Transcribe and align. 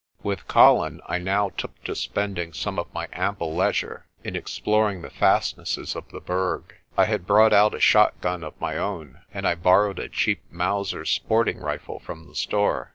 With 0.23 0.47
Colin, 0.47 0.99
I 1.05 1.19
now 1.19 1.49
took 1.49 1.83
to 1.83 1.93
spending 1.93 2.53
some 2.53 2.79
of 2.79 2.91
my 2.91 3.07
ample 3.13 3.53
leisure 3.55 4.07
in 4.23 4.35
exploring 4.35 5.03
the 5.03 5.11
fastnesses 5.11 5.95
of 5.95 6.09
the 6.09 6.19
Berg. 6.19 6.73
I 6.97 7.05
had 7.05 7.27
brought 7.27 7.53
out 7.53 7.75
a 7.75 7.79
shotgun 7.79 8.43
of 8.43 8.59
my 8.59 8.77
own, 8.79 9.21
and 9.31 9.47
I 9.47 9.53
borrowed 9.53 9.99
a 9.99 10.09
cheap 10.09 10.41
Mauser 10.49 11.05
sporting 11.05 11.59
rifle 11.59 11.99
from 11.99 12.27
the 12.27 12.33
store. 12.33 12.89